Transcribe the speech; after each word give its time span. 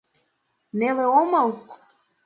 —Неле 0.77 1.05
омыл? 1.19 1.49